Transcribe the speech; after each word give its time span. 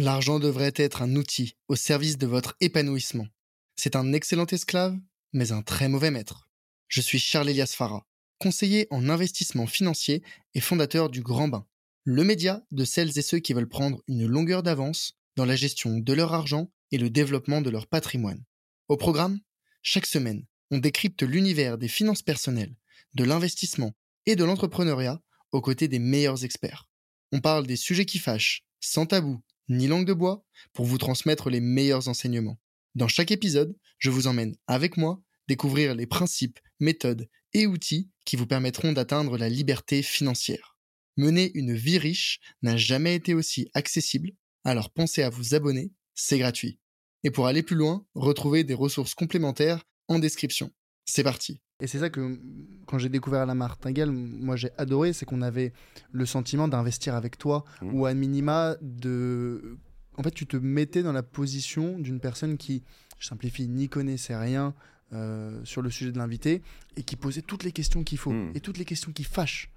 L'argent 0.00 0.38
devrait 0.38 0.74
être 0.76 1.02
un 1.02 1.16
outil 1.16 1.56
au 1.66 1.74
service 1.74 2.18
de 2.18 2.26
votre 2.28 2.54
épanouissement. 2.60 3.26
C'est 3.74 3.96
un 3.96 4.12
excellent 4.12 4.46
esclave, 4.46 4.96
mais 5.32 5.50
un 5.50 5.60
très 5.60 5.88
mauvais 5.88 6.12
maître. 6.12 6.48
Je 6.86 7.00
suis 7.00 7.18
Charles 7.18 7.48
Elias 7.48 7.74
Farah, 7.76 8.06
conseiller 8.38 8.86
en 8.90 9.08
investissement 9.08 9.66
financier 9.66 10.22
et 10.54 10.60
fondateur 10.60 11.10
du 11.10 11.20
Grand 11.20 11.48
Bain, 11.48 11.66
le 12.04 12.22
média 12.22 12.62
de 12.70 12.84
celles 12.84 13.18
et 13.18 13.22
ceux 13.22 13.40
qui 13.40 13.54
veulent 13.54 13.68
prendre 13.68 14.00
une 14.06 14.24
longueur 14.24 14.62
d'avance 14.62 15.18
dans 15.34 15.44
la 15.44 15.56
gestion 15.56 15.98
de 15.98 16.12
leur 16.12 16.32
argent 16.32 16.70
et 16.92 16.98
le 16.98 17.10
développement 17.10 17.60
de 17.60 17.70
leur 17.70 17.88
patrimoine. 17.88 18.44
Au 18.86 18.96
programme, 18.96 19.40
chaque 19.82 20.06
semaine, 20.06 20.46
on 20.70 20.78
décrypte 20.78 21.24
l'univers 21.24 21.76
des 21.76 21.88
finances 21.88 22.22
personnelles, 22.22 22.76
de 23.14 23.24
l'investissement 23.24 23.96
et 24.26 24.36
de 24.36 24.44
l'entrepreneuriat 24.44 25.20
aux 25.50 25.60
côtés 25.60 25.88
des 25.88 25.98
meilleurs 25.98 26.44
experts. 26.44 26.88
On 27.32 27.40
parle 27.40 27.66
des 27.66 27.74
sujets 27.74 28.06
qui 28.06 28.20
fâchent, 28.20 28.62
sans 28.78 29.04
tabou 29.04 29.42
ni 29.68 29.86
langue 29.86 30.06
de 30.06 30.12
bois, 30.12 30.44
pour 30.72 30.86
vous 30.86 30.98
transmettre 30.98 31.50
les 31.50 31.60
meilleurs 31.60 32.08
enseignements. 32.08 32.58
Dans 32.94 33.08
chaque 33.08 33.30
épisode, 33.30 33.76
je 33.98 34.10
vous 34.10 34.26
emmène 34.26 34.56
avec 34.66 34.96
moi 34.96 35.22
découvrir 35.48 35.94
les 35.94 36.06
principes, 36.06 36.58
méthodes 36.80 37.28
et 37.54 37.66
outils 37.66 38.10
qui 38.24 38.36
vous 38.36 38.46
permettront 38.46 38.92
d'atteindre 38.92 39.38
la 39.38 39.48
liberté 39.48 40.02
financière. 40.02 40.76
Mener 41.16 41.50
une 41.54 41.74
vie 41.74 41.98
riche 41.98 42.40
n'a 42.62 42.76
jamais 42.76 43.14
été 43.14 43.34
aussi 43.34 43.68
accessible, 43.74 44.30
alors 44.64 44.90
pensez 44.90 45.22
à 45.22 45.30
vous 45.30 45.54
abonner, 45.54 45.90
c'est 46.14 46.38
gratuit. 46.38 46.78
Et 47.24 47.30
pour 47.30 47.46
aller 47.46 47.62
plus 47.62 47.76
loin, 47.76 48.06
retrouvez 48.14 48.64
des 48.64 48.74
ressources 48.74 49.14
complémentaires 49.14 49.84
en 50.06 50.18
description. 50.18 50.70
C'est 51.04 51.24
parti. 51.24 51.60
Et 51.80 51.86
c'est 51.86 52.00
ça 52.00 52.10
que, 52.10 52.38
quand 52.86 52.98
j'ai 52.98 53.08
découvert 53.08 53.46
la 53.46 53.54
martingale, 53.54 54.10
moi 54.10 54.56
j'ai 54.56 54.70
adoré, 54.78 55.12
c'est 55.12 55.26
qu'on 55.26 55.42
avait 55.42 55.72
le 56.10 56.26
sentiment 56.26 56.66
d'investir 56.66 57.14
avec 57.14 57.38
toi, 57.38 57.64
mmh. 57.82 57.94
ou 57.94 58.06
à 58.06 58.14
minima 58.14 58.76
de. 58.80 59.78
En 60.16 60.22
fait, 60.24 60.32
tu 60.32 60.46
te 60.46 60.56
mettais 60.56 61.04
dans 61.04 61.12
la 61.12 61.22
position 61.22 61.98
d'une 61.98 62.18
personne 62.18 62.56
qui, 62.56 62.82
je 63.18 63.28
simplifie, 63.28 63.68
n'y 63.68 63.88
connaissait 63.88 64.36
rien 64.36 64.74
euh, 65.12 65.60
sur 65.64 65.80
le 65.80 65.90
sujet 65.90 66.10
de 66.10 66.18
l'invité, 66.18 66.62
et 66.96 67.04
qui 67.04 67.14
posait 67.14 67.42
toutes 67.42 67.62
les 67.62 67.72
questions 67.72 68.02
qu'il 68.02 68.18
faut, 68.18 68.32
mmh. 68.32 68.52
et 68.56 68.60
toutes 68.60 68.78
les 68.78 68.84
questions 68.84 69.12
qui 69.12 69.22
fâchent 69.22 69.70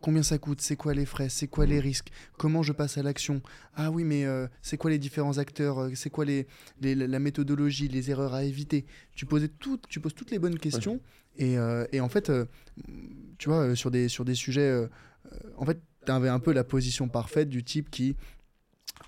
combien 0.00 0.22
ça 0.22 0.38
coûte, 0.38 0.60
c'est 0.60 0.76
quoi 0.76 0.94
les 0.94 1.04
frais, 1.04 1.28
c'est 1.28 1.46
quoi 1.46 1.66
les 1.66 1.80
risques, 1.80 2.08
comment 2.38 2.62
je 2.62 2.72
passe 2.72 2.98
à 2.98 3.02
l'action? 3.02 3.42
Ah 3.74 3.90
oui, 3.90 4.04
mais 4.04 4.24
euh, 4.24 4.46
c'est 4.62 4.76
quoi 4.76 4.90
les 4.90 4.98
différents 4.98 5.38
acteurs, 5.38 5.80
euh, 5.80 5.90
c'est 5.94 6.10
quoi 6.10 6.24
les, 6.24 6.46
la 6.80 7.18
méthodologie, 7.18 7.88
les 7.88 8.10
erreurs 8.10 8.34
à 8.34 8.44
éviter? 8.44 8.86
Tu, 9.14 9.26
posais 9.26 9.48
tout, 9.48 9.78
tu 9.88 10.00
poses 10.00 10.14
toutes 10.14 10.30
les 10.30 10.38
bonnes 10.38 10.58
questions 10.58 11.00
et, 11.36 11.58
euh, 11.58 11.86
et, 11.92 12.00
en 12.00 12.08
fait, 12.08 12.32
tu 13.38 13.48
vois, 13.48 13.74
sur 13.76 13.90
des, 13.90 14.08
sur 14.08 14.24
des 14.24 14.34
sujets, 14.34 14.88
en 15.56 15.64
fait, 15.64 15.80
tu 16.04 16.12
avais 16.12 16.28
un 16.28 16.40
peu 16.40 16.52
la 16.52 16.64
position 16.64 17.08
parfaite 17.08 17.48
du 17.48 17.62
type 17.62 17.90
qui 17.90 18.16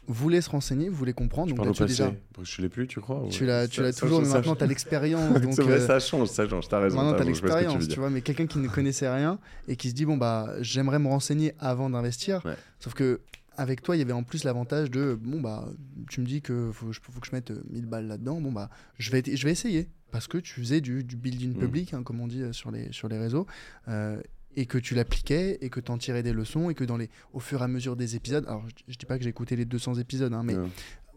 voulait 0.08 0.40
se 0.40 0.50
renseigner, 0.50 0.88
voulait 0.88 1.12
comprendre. 1.12 1.54
donc 1.54 1.78
là, 1.78 1.86
déjà... 1.86 2.12
Je 2.42 2.62
l'ai 2.62 2.68
plus, 2.68 2.86
tu 2.86 3.00
crois 3.00 3.24
Tu 3.30 3.46
l'as, 3.46 3.68
tu 3.68 3.82
l'as 3.82 3.92
toujours, 3.92 4.20
mais 4.20 4.28
maintenant 4.28 4.56
tu 4.56 4.64
as 4.64 4.66
l'expérience. 4.66 5.38
c'est 5.52 5.62
vrai, 5.62 5.80
ça 5.80 6.00
change, 6.00 6.28
ça 6.28 6.48
change, 6.48 6.66
as 6.72 6.78
raison. 6.78 6.96
Maintenant 6.96 7.14
tu 7.14 7.22
as 7.22 7.24
l'expérience, 7.24 7.88
tu 7.88 7.98
vois, 7.98 8.10
mais 8.10 8.20
quelqu'un 8.20 8.46
qui 8.46 8.58
ne 8.58 8.68
connaissait 8.68 9.12
rien 9.12 9.38
et 9.68 9.76
qui 9.76 9.90
se 9.90 9.94
dit, 9.94 10.04
bon, 10.04 10.16
bah, 10.16 10.54
j'aimerais 10.60 10.98
me 10.98 11.08
renseigner 11.08 11.54
avant 11.58 11.90
d'investir. 11.90 12.42
Sauf 12.78 12.94
que 12.94 13.20
avec 13.58 13.82
toi, 13.82 13.96
il 13.96 13.98
y 13.98 14.02
avait 14.02 14.12
en 14.12 14.22
plus 14.22 14.44
l'avantage 14.44 14.90
de, 14.90 15.14
bon, 15.20 15.40
bah, 15.40 15.68
tu 16.08 16.20
me 16.20 16.26
dis 16.26 16.40
que 16.40 16.70
faut, 16.72 16.90
faut 16.92 17.20
que 17.20 17.26
je 17.26 17.32
mette 17.32 17.52
1000 17.70 17.86
balles 17.86 18.06
là-dedans, 18.06 18.40
bon, 18.40 18.50
bah, 18.50 18.70
je 18.98 19.10
vais, 19.10 19.22
je 19.24 19.44
vais 19.44 19.52
essayer. 19.52 19.88
Parce 20.10 20.26
que 20.26 20.38
tu 20.38 20.60
faisais 20.60 20.80
du, 20.80 21.04
du 21.04 21.16
building 21.16 21.54
mm. 21.56 21.58
public, 21.58 21.94
hein, 21.94 22.02
comme 22.02 22.20
on 22.20 22.26
dit 22.26 22.42
sur 22.52 22.70
les, 22.70 22.92
sur 22.92 23.08
les 23.08 23.18
réseaux. 23.18 23.46
Euh, 23.88 24.20
et 24.56 24.66
que 24.66 24.78
tu 24.78 24.94
l'appliquais 24.94 25.58
et 25.60 25.70
que 25.70 25.80
tu 25.80 25.90
en 25.90 25.98
tirais 25.98 26.22
des 26.22 26.32
leçons 26.32 26.70
et 26.70 26.74
que 26.74 26.84
dans 26.84 26.96
les 26.96 27.10
au 27.32 27.40
fur 27.40 27.60
et 27.60 27.64
à 27.64 27.68
mesure 27.68 27.96
des 27.96 28.16
épisodes 28.16 28.44
alors 28.46 28.64
je, 28.88 28.96
dis 28.96 29.06
pas 29.06 29.16
que 29.18 29.24
j'ai 29.24 29.30
écouté 29.30 29.56
les 29.56 29.64
200 29.64 29.94
épisodes 29.94 30.32
hein, 30.32 30.42
mais 30.44 30.56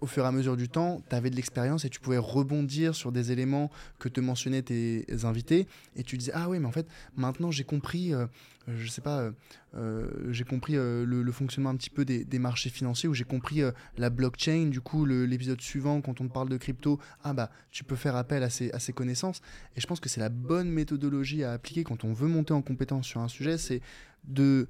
au 0.01 0.07
fur 0.07 0.23
et 0.23 0.27
à 0.27 0.31
mesure 0.31 0.57
du 0.57 0.69
temps, 0.69 1.01
tu 1.09 1.15
avais 1.15 1.29
de 1.29 1.35
l'expérience 1.35 1.85
et 1.85 1.89
tu 1.89 1.99
pouvais 1.99 2.17
rebondir 2.17 2.95
sur 2.95 3.11
des 3.11 3.31
éléments 3.31 3.71
que 3.99 4.09
te 4.09 4.19
mentionnaient 4.19 4.61
tes 4.61 5.05
invités. 5.23 5.67
Et 5.95 6.03
tu 6.03 6.17
disais, 6.17 6.31
ah 6.35 6.49
oui, 6.49 6.59
mais 6.59 6.67
en 6.67 6.71
fait, 6.71 6.87
maintenant 7.15 7.49
j'ai 7.51 7.63
compris, 7.63 8.13
euh, 8.13 8.27
je 8.67 8.89
sais 8.89 9.01
pas, 9.01 9.19
euh, 9.19 9.31
euh, 9.75 10.07
j'ai 10.31 10.43
compris 10.43 10.73
le, 10.73 11.31
fonctionnement 11.31 11.69
un 11.69 11.75
petit 11.75 11.89
peu 11.89 12.05
des, 12.05 12.39
marchés 12.39 12.69
financiers, 12.69 13.07
ou 13.09 13.13
j'ai 13.13 13.23
compris 13.23 13.61
la 13.97 14.09
blockchain. 14.09 14.67
Du 14.67 14.81
coup, 14.81 15.05
l'épisode 15.05 15.61
suivant, 15.61 16.01
quand 16.01 16.21
on 16.21 16.27
te 16.27 16.33
parle 16.33 16.49
de 16.49 16.57
crypto, 16.57 16.99
ah 17.23 17.33
bah, 17.33 17.49
tu 17.71 17.83
peux 17.83 17.95
faire 17.95 18.15
appel 18.15 18.43
à 18.43 18.45
à 18.45 18.79
ces 18.79 18.93
connaissances. 18.93 19.41
Et 19.75 19.81
je 19.81 19.87
pense 19.87 19.99
que 19.99 20.09
c'est 20.09 20.21
la 20.21 20.29
bonne 20.29 20.69
méthodologie 20.69 21.43
à 21.43 21.51
appliquer 21.51 21.83
quand 21.83 22.03
on 22.03 22.13
veut 22.13 22.27
monter 22.27 22.53
en 22.53 22.61
compétence 22.61 23.05
sur 23.05 23.21
un 23.21 23.27
sujet, 23.27 23.57
c'est 23.57 23.81
de 24.25 24.67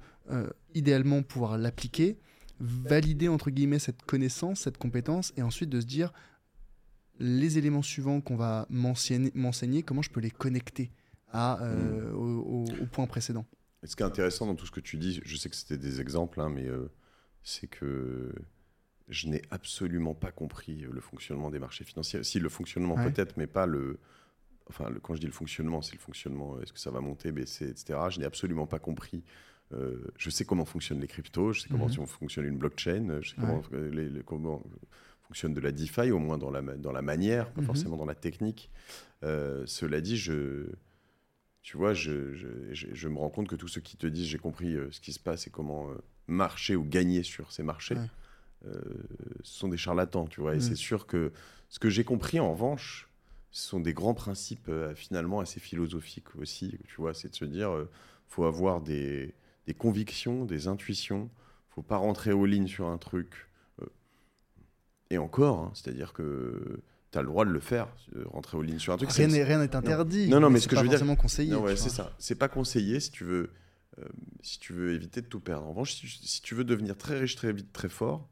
idéalement 0.74 1.22
pouvoir 1.22 1.56
l'appliquer 1.56 2.16
valider 2.60 3.28
entre 3.28 3.50
guillemets 3.50 3.78
cette 3.78 4.02
connaissance, 4.02 4.60
cette 4.60 4.78
compétence, 4.78 5.32
et 5.36 5.42
ensuite 5.42 5.70
de 5.70 5.80
se 5.80 5.86
dire 5.86 6.12
les 7.18 7.58
éléments 7.58 7.82
suivants 7.82 8.20
qu'on 8.20 8.36
va 8.36 8.66
m'enseigner, 8.68 9.82
comment 9.82 10.02
je 10.02 10.10
peux 10.10 10.20
les 10.20 10.30
connecter 10.30 10.90
à, 11.28 11.62
euh, 11.62 12.12
mm. 12.12 12.16
au, 12.16 12.86
point 12.90 13.06
précédent. 13.06 13.46
ce 13.84 13.96
qui 13.96 14.02
est 14.02 14.06
intéressant 14.06 14.46
dans 14.46 14.54
tout 14.54 14.66
ce 14.66 14.70
que 14.70 14.80
tu 14.80 14.96
dis, 14.96 15.20
je 15.24 15.36
sais 15.36 15.48
que 15.48 15.56
c'était 15.56 15.78
des 15.78 16.00
exemples, 16.00 16.40
hein, 16.40 16.48
mais 16.48 16.66
euh, 16.66 16.90
c'est 17.42 17.66
que 17.66 18.32
je 19.08 19.28
n'ai 19.28 19.42
absolument 19.50 20.14
pas 20.14 20.32
compris 20.32 20.84
le 20.90 21.00
fonctionnement 21.00 21.50
des 21.50 21.58
marchés 21.58 21.84
financiers. 21.84 22.22
Si, 22.24 22.40
le 22.40 22.48
fonctionnement 22.48 22.96
peut-être, 22.96 23.36
mais 23.36 23.46
pas 23.46 23.66
le... 23.66 23.98
Enfin, 24.68 24.92
quand 25.00 25.14
je 25.14 25.20
dis 25.20 25.26
le 25.26 25.32
fonctionnement, 25.32 25.80
c'est 25.80 25.94
le 25.94 26.00
fonctionnement, 26.00 26.60
est-ce 26.60 26.72
que 26.72 26.80
ça 26.80 26.90
va 26.90 27.00
monter, 27.00 27.30
baisser, 27.30 27.68
etc. 27.68 28.00
Je 28.10 28.18
n'ai 28.18 28.24
absolument 28.24 28.66
pas 28.66 28.80
compris 28.80 29.22
euh, 29.72 29.96
je 30.16 30.30
sais 30.30 30.44
comment 30.44 30.64
fonctionnent 30.64 31.00
les 31.00 31.08
cryptos, 31.08 31.52
je 31.52 31.62
sais 31.62 31.68
comment 31.68 31.88
mhm. 31.88 32.06
fonctionne 32.06 32.46
une 32.46 32.56
blockchain, 32.56 33.20
je 33.20 33.30
sais 33.30 33.36
comment, 33.36 33.62
les, 33.72 34.22
comment, 34.24 34.62
fonctionne 35.22 35.54
de 35.54 35.60
la 35.60 35.72
DeFi, 35.72 36.12
au 36.12 36.20
moins 36.20 36.38
dans 36.38 36.50
la, 36.50 36.62
dans 36.62 36.92
la 36.92 37.02
manière, 37.02 37.50
pas 37.50 37.60
mhm. 37.60 37.66
forcément 37.66 37.96
dans 37.96 38.06
la 38.06 38.14
technique. 38.14 38.70
Euh, 39.24 39.64
cela 39.66 40.00
dit, 40.00 40.16
je, 40.16 40.66
tu 41.62 41.76
vois, 41.76 41.94
je, 41.94 42.32
je, 42.34 42.48
je, 42.70 43.08
me 43.08 43.18
rends 43.18 43.30
compte 43.30 43.48
que 43.48 43.56
tous 43.56 43.66
ceux 43.66 43.80
qui 43.80 43.96
te 43.96 44.06
disent 44.06 44.28
j'ai 44.28 44.38
compris 44.38 44.74
euh, 44.76 44.88
ce 44.92 45.00
qui 45.00 45.12
se 45.12 45.18
passe 45.18 45.48
et 45.48 45.50
comment 45.50 45.88
marcher 46.28 46.76
ou 46.76 46.84
gagner 46.84 47.24
sur 47.24 47.50
ces 47.50 47.62
marchés, 47.62 47.96
ce 48.64 48.72
sont 49.42 49.68
des 49.68 49.76
charlatans, 49.76 50.26
tu 50.26 50.40
vois. 50.40 50.54
Et 50.54 50.56
mhm. 50.56 50.62
c'est 50.62 50.76
sûr 50.76 51.06
que 51.06 51.32
ce 51.68 51.80
que 51.80 51.90
j'ai 51.90 52.04
compris, 52.04 52.38
en 52.38 52.52
revanche, 52.52 53.08
ce 53.50 53.68
sont 53.68 53.80
des 53.80 53.94
grands 53.94 54.14
principes 54.14 54.70
finalement 54.94 55.40
assez 55.40 55.58
philosophiques 55.58 56.36
aussi, 56.36 56.78
tu 56.86 56.96
vois, 56.96 57.14
c'est 57.14 57.30
de 57.30 57.34
se 57.34 57.44
dire, 57.44 57.70
faut 58.28 58.44
avoir 58.44 58.80
des 58.80 59.34
des 59.66 59.74
convictions, 59.74 60.44
des 60.44 60.68
intuitions. 60.68 61.30
faut 61.68 61.82
pas 61.82 61.96
rentrer 61.96 62.32
aux 62.32 62.46
lignes 62.46 62.68
sur 62.68 62.86
un 62.86 62.98
truc. 62.98 63.48
Euh, 63.82 63.86
et 65.10 65.18
encore, 65.18 65.58
hein, 65.60 65.72
c'est-à-dire 65.74 66.12
que 66.12 66.80
tu 67.12 67.18
as 67.18 67.22
le 67.22 67.28
droit 67.28 67.44
de 67.44 67.50
le 67.50 67.60
faire, 67.60 67.88
rentrer 68.26 68.56
aux 68.56 68.62
lignes 68.62 68.78
sur 68.78 68.92
un 68.92 68.96
truc. 68.96 69.10
Rien 69.10 69.28
n'est 69.28 69.74
interdit. 69.74 70.28
Non, 70.28 70.40
non, 70.40 70.50
mais, 70.50 70.60
ce 70.60 70.68
que 70.68 70.76
je 70.76 70.82
veux 70.82 70.88
dire. 70.88 70.98
C'est 70.98 71.16
conseillé. 71.16 71.54
Ouais, 71.54 71.76
c'est 71.76 71.90
ça. 71.90 72.12
C'est 72.18 72.34
pas 72.34 72.48
conseillé 72.48 73.00
si 73.00 73.10
tu 73.10 73.24
veux. 73.24 73.50
Euh, 73.98 74.04
si 74.42 74.58
tu 74.58 74.74
veux 74.74 74.92
éviter 74.92 75.22
de 75.22 75.26
tout 75.26 75.40
perdre. 75.40 75.66
En 75.66 75.70
revanche, 75.70 75.94
si, 75.94 76.42
tu 76.42 76.54
veux 76.54 76.64
devenir 76.64 76.98
très 76.98 77.18
riche 77.18 77.34
très 77.34 77.50
vite, 77.52 77.72
très 77.72 77.88
fort, 77.88 78.28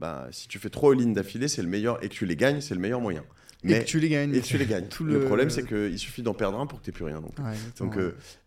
bah, 0.00 0.26
si 0.32 0.48
tu 0.48 0.58
fais 0.58 0.70
trois 0.70 0.92
lignes 0.92 1.12
d'affilée, 1.12 1.46
c'est 1.46 1.62
le 1.62 1.68
meilleur, 1.68 2.02
et 2.02 2.08
que 2.08 2.14
tu 2.14 2.26
les 2.26 2.34
gagnes, 2.34 2.60
c'est 2.60 2.74
le 2.74 2.80
meilleur 2.80 3.00
moyen. 3.00 3.24
Mais, 3.64 3.78
et 3.78 3.80
que 3.80 3.84
tu 3.84 3.98
les 3.98 4.08
gagnes. 4.08 4.34
Et 4.34 4.40
tu 4.40 4.58
les 4.58 4.66
gagnes. 4.66 4.86
Tout 4.90 5.04
le... 5.04 5.24
problème, 5.24 5.50
c'est 5.50 5.66
qu'il 5.66 5.98
suffit 5.98 6.22
d'en 6.22 6.34
perdre 6.34 6.60
un 6.60 6.66
pour 6.66 6.80
que 6.80 6.84
tu 6.84 6.90
n'aies 6.90 6.94
plus 6.94 7.04
rien. 7.04 7.20
Donc, 7.20 7.34
donc 7.78 7.98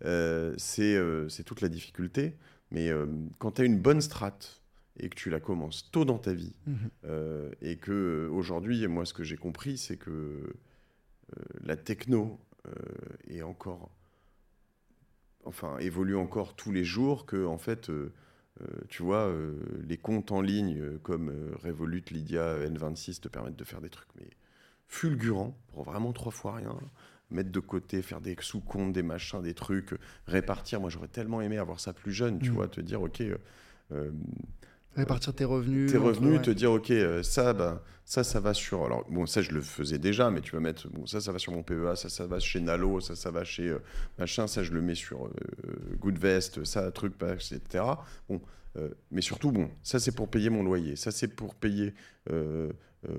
euh, 0.06 0.54
c'est 0.58 1.44
toute 1.44 1.62
la 1.62 1.70
difficulté. 1.70 2.36
Mais 2.72 2.90
euh, 2.90 3.06
quand 3.40 3.54
tu 3.54 3.62
as 3.62 3.66
une 3.66 3.80
bonne 3.80 4.02
strate 4.02 4.62
et 4.98 5.10
que 5.10 5.16
tu 5.16 5.30
la 5.30 5.40
commences 5.40 5.90
tôt 5.92 6.06
dans 6.06 6.18
ta 6.18 6.34
vie, 6.34 6.56
euh, 7.06 7.52
et 7.62 7.78
que 7.78 7.92
euh, 7.92 8.32
aujourd'hui, 8.32 8.86
moi, 8.88 9.06
ce 9.06 9.14
que 9.14 9.24
j'ai 9.24 9.38
compris, 9.38 9.78
c'est 9.78 9.98
que 9.98 10.56
la 11.62 11.76
techno 11.76 12.40
est 13.30 13.42
encore, 13.42 13.92
enfin, 15.44 15.78
évolue 15.80 16.16
encore 16.16 16.56
tous 16.56 16.72
les 16.72 16.86
jours, 16.86 17.26
que 17.26 17.46
en 17.46 17.58
fait, 17.58 17.92
tu 18.88 19.04
vois, 19.04 19.30
les 19.86 19.98
comptes 19.98 20.32
en 20.32 20.40
ligne 20.40 20.98
comme 21.00 21.54
Revolut, 21.62 22.04
Lydia, 22.12 22.58
N26 22.66 23.20
te 23.20 23.28
permettent 23.28 23.58
de 23.58 23.64
faire 23.66 23.82
des 23.82 23.90
trucs, 23.90 24.08
mais 24.16 24.30
fulgurants 24.88 25.58
pour 25.74 25.84
vraiment 25.84 26.14
trois 26.14 26.32
fois 26.32 26.56
rien 26.56 26.76
mettre 27.30 27.52
de 27.52 27.60
côté, 27.60 28.02
faire 28.02 28.22
des 28.22 28.36
sous-comptes, 28.40 28.94
des 28.94 29.04
machins, 29.04 29.42
des 29.42 29.54
trucs, 29.54 29.92
répartir. 30.28 30.80
Moi, 30.80 30.90
j'aurais 30.90 31.08
tellement 31.08 31.42
aimé 31.42 31.58
avoir 31.58 31.80
ça 31.80 31.94
plus 31.94 32.14
jeune, 32.14 32.40
tu 32.40 32.52
mm. 32.52 32.54
vois, 32.54 32.68
te 32.68 32.82
dire, 32.82 33.02
ok. 33.02 33.22
Euh, 33.22 33.38
euh, 33.92 34.12
répartir 34.96 35.34
tes 35.34 35.46
revenus. 35.46 35.92
Tes 35.92 35.98
revenus, 35.98 36.42
te 36.42 36.52
dire, 36.52 36.72
ok, 36.72 36.92
euh, 36.92 37.24
ça, 37.24 37.54
bah, 37.54 37.84
ça, 38.06 38.24
ça 38.24 38.40
va 38.40 38.54
sur. 38.54 38.86
Alors, 38.86 39.06
bon, 39.10 39.26
ça, 39.26 39.42
je 39.42 39.52
le 39.52 39.62
faisais 39.62 40.00
déjà, 40.00 40.32
mais 40.32 40.42
tu 40.42 40.54
vas 40.54 40.60
mettre, 40.60 40.88
bon, 40.90 41.06
ça, 41.06 41.22
ça 41.22 41.32
va 41.32 41.40
sur 41.40 41.54
mon 41.54 41.64
PEA, 41.64 41.96
ça, 41.96 42.10
ça 42.10 42.26
va 42.28 42.40
chez 42.40 42.60
Nalo, 42.60 43.00
ça, 43.00 43.16
ça 43.16 43.32
va 43.32 43.44
chez 43.44 43.76
machin, 44.18 44.48
ça, 44.48 44.64
je 44.64 44.72
le 44.72 44.82
mets 44.82 44.96
sur 44.96 45.30
Goodvest, 46.00 46.64
ça, 46.64 46.92
truc, 46.92 47.14
etc. 47.22 47.84
Bon, 48.30 48.42
mais 49.12 49.22
surtout, 49.22 49.52
bon, 49.52 49.70
ça, 49.84 50.00
c'est 50.00 50.16
pour 50.16 50.30
payer 50.30 50.50
mon 50.50 50.64
loyer, 50.64 50.96
ça, 50.96 51.12
c'est 51.12 51.28
pour 51.28 51.56
payer 51.56 51.94
euh, 53.10 53.14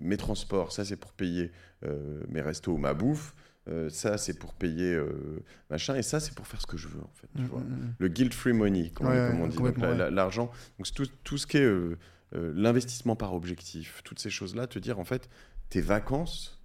mes 0.00 0.16
transports, 0.16 0.72
ça 0.72 0.84
c'est 0.84 0.96
pour 0.96 1.12
payer 1.12 1.50
euh, 1.84 2.22
mes 2.28 2.40
restos, 2.40 2.76
ma 2.78 2.94
bouffe. 2.94 3.34
Euh, 3.66 3.88
ça 3.88 4.18
c'est 4.18 4.38
pour 4.38 4.52
payer 4.52 4.98
machin 5.70 5.94
et 5.94 6.02
ça 6.02 6.20
c'est 6.20 6.34
pour 6.34 6.46
faire 6.46 6.60
ce 6.60 6.66
que 6.66 6.76
je 6.76 6.86
veux 6.86 7.00
en 7.00 7.12
fait 7.14 7.28
mm, 7.34 7.44
mm, 7.44 7.46
mm. 7.46 7.94
le 7.98 8.08
guilt 8.08 8.34
free 8.34 8.52
money 8.52 8.90
comme, 8.90 9.06
on 9.06 9.46
dit 9.46 9.56
l'argent 10.10 10.50
donc 10.78 10.92
tout, 10.94 11.06
tout, 11.24 11.38
ce 11.38 11.46
qui 11.46 11.56
est 11.56 11.72
l'investissement 12.32 13.16
par 13.16 13.32
objectif, 13.32 14.02
toutes 14.04 14.18
ces 14.18 14.28
choses-là, 14.28 14.66
te 14.66 14.78
dire 14.78 14.98
en 14.98 15.04
fait, 15.04 15.30
tes 15.70 15.80
vacances, 15.80 16.62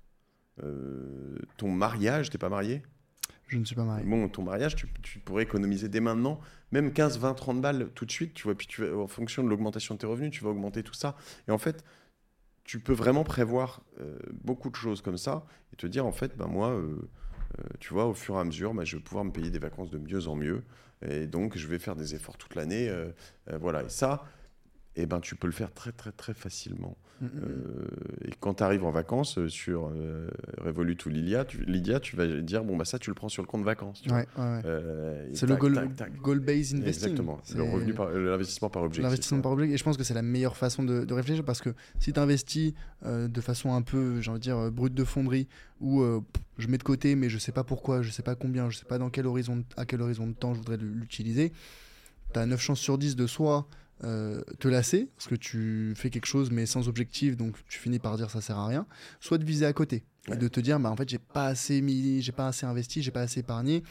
ton 1.57 1.71
mariage, 1.71 2.31
t'es 2.31 2.37
pas 2.39 2.49
marié? 2.49 2.81
Je 3.49 3.57
ne 3.57 3.65
suis 3.65 3.75
pas 3.75 3.83
marié. 3.83 4.05
Bon, 4.05 4.29
ton 4.29 4.43
mariage, 4.43 4.75
tu, 4.75 5.19
pourrais 5.19 5.43
économiser 5.43 5.89
dès 5.89 5.99
maintenant, 5.99 6.39
même 6.71 6.93
15, 6.93 7.17
20, 7.17 7.33
30 7.33 7.61
balles 7.61 7.89
tout 7.95 8.05
de 8.05 8.11
suite, 8.11 8.35
tu 8.35 8.43
vois. 8.43 8.55
Puis 8.55 8.67
tu 8.67 8.87
en 8.87 9.07
fonction 9.07 9.43
de 9.43 9.49
l'augmentation 9.49 9.95
de 9.95 9.99
tes 9.99 10.05
revenus, 10.05 10.31
tu 10.31 10.43
vas 10.43 10.51
augmenter 10.51 10.83
tout 10.83 10.93
ça. 10.93 11.17
Et 11.47 11.51
en 11.51 11.57
fait, 11.57 11.83
tu 12.69 12.79
peux 12.79 12.93
vraiment 12.93 13.23
prévoir 13.23 13.81
euh, 13.99 14.19
beaucoup 14.43 14.69
de 14.69 14.75
choses 14.75 15.01
comme 15.01 15.17
ça 15.17 15.43
et 15.73 15.75
te 15.75 15.87
dire, 15.87 16.05
en 16.05 16.11
fait, 16.11 16.37
ben 16.37 16.45
moi, 16.45 16.69
euh, 16.69 16.97
euh, 17.57 17.63
tu 17.79 17.95
vois, 17.95 18.05
au 18.05 18.13
fur 18.13 18.35
et 18.35 18.37
à 18.37 18.43
mesure, 18.43 18.75
ben, 18.75 18.85
je 18.85 18.95
vais 18.95 19.01
pouvoir 19.01 19.25
me 19.25 19.31
payer 19.31 19.49
des 19.49 19.57
vacances 19.57 19.89
de 19.89 19.97
mieux 19.97 20.27
en 20.27 20.35
mieux. 20.35 20.63
Et 21.03 21.25
donc, 21.25 21.57
je 21.57 21.65
vais 21.65 21.79
faire 21.79 21.95
des 21.95 22.13
efforts 22.13 22.37
toute 22.37 22.53
l'année. 22.53 22.93
voilà. 23.59 23.81
Et 23.81 23.89
ça, 23.89 24.23
eh 25.01 25.05
ben, 25.05 25.19
tu 25.19 25.35
peux 25.35 25.47
le 25.47 25.53
faire 25.53 25.73
très, 25.73 25.91
très, 25.91 26.11
très 26.11 26.33
facilement. 26.33 26.97
Mm, 27.21 27.25
mm, 27.25 27.27
mm. 27.27 27.41
Euh, 27.43 28.27
et 28.27 28.31
quand 28.39 28.55
tu 28.55 28.63
arrives 28.63 28.85
en 28.85 28.91
vacances 28.91 29.37
euh, 29.37 29.49
sur 29.49 29.89
euh, 29.93 30.29
Revolut 30.57 30.97
ou 31.05 31.09
Lydia 31.09 31.43
tu, 31.43 31.63
Lydia, 31.65 31.99
tu 31.99 32.15
vas 32.15 32.27
dire 32.27 32.63
bon, 32.63 32.77
bah, 32.77 32.85
ça, 32.85 32.97
tu 32.97 33.09
le 33.09 33.13
prends 33.13 33.29
sur 33.29 33.43
le 33.43 33.47
compte 33.47 33.63
vacances. 33.63 34.03
c'est 34.05 35.47
le 35.47 35.55
goal-based 35.55 36.77
investing. 36.77 36.83
Exactement, 36.85 37.39
le 37.55 37.63
revenu 37.63 37.93
l'investissement 38.29 38.69
par 38.69 38.83
objectif. 38.83 39.03
L'investissement 39.03 39.41
par 39.41 39.51
objectif. 39.51 39.75
Et 39.75 39.77
je 39.77 39.83
pense 39.83 39.97
que 39.97 40.03
c'est 40.03 40.13
la 40.13 40.21
meilleure 40.21 40.57
façon 40.57 40.83
de, 40.83 41.13
réfléchir 41.13 41.43
parce 41.43 41.61
que 41.61 41.73
si 41.99 42.13
tu 42.13 42.19
investis 42.19 42.73
de 43.03 43.41
façon 43.41 43.73
un 43.73 43.81
peu, 43.81 44.21
j'ai 44.21 44.31
envie 44.31 44.39
de 44.39 44.43
dire, 44.43 44.71
brute 44.71 44.93
de 44.93 45.03
fonderie, 45.03 45.47
où 45.81 46.03
je 46.57 46.67
mets 46.67 46.77
de 46.77 46.83
côté, 46.83 47.15
mais 47.15 47.29
je 47.29 47.37
sais 47.37 47.51
pas 47.51 47.63
pourquoi, 47.63 48.01
je 48.01 48.11
sais 48.11 48.23
pas 48.23 48.35
combien, 48.35 48.69
je 48.69 48.77
sais 48.77 48.85
pas 48.85 48.97
dans 48.97 49.09
quel 49.09 49.27
horizon, 49.27 49.63
à 49.77 49.85
quel 49.85 50.01
horizon 50.01 50.27
de 50.27 50.33
temps 50.33 50.53
je 50.53 50.59
voudrais 50.59 50.77
l'utiliser, 50.77 51.51
tu 52.33 52.39
as 52.39 52.45
9 52.45 52.59
chances 52.59 52.79
sur 52.79 52.97
10 52.97 53.15
de 53.15 53.27
soit 53.27 53.67
euh, 54.03 54.41
te 54.59 54.67
lasser, 54.67 55.09
parce 55.15 55.27
que 55.27 55.35
tu 55.35 55.93
fais 55.95 56.09
quelque 56.09 56.25
chose 56.25 56.51
mais 56.51 56.65
sans 56.65 56.87
objectif, 56.87 57.35
donc 57.35 57.55
tu 57.67 57.79
finis 57.79 57.99
par 57.99 58.17
dire 58.17 58.29
ça 58.29 58.41
sert 58.41 58.57
à 58.57 58.67
rien, 58.67 58.85
soit 59.19 59.37
de 59.37 59.45
viser 59.45 59.65
à 59.65 59.73
côté 59.73 60.03
et 60.31 60.35
de 60.35 60.47
te 60.47 60.59
dire 60.59 60.79
bah 60.79 60.89
en 60.89 60.95
fait 60.95 61.09
j'ai 61.09 61.19
pas 61.19 61.47
assez 61.47 61.81
mis, 61.81 62.21
j'ai 62.21 62.31
pas 62.31 62.47
assez 62.47 62.65
investi, 62.65 63.01
j'ai 63.01 63.11
pas 63.11 63.21
assez 63.21 63.41
épargné, 63.41 63.83